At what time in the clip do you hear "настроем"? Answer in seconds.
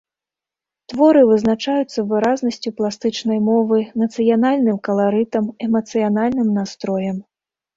6.61-7.17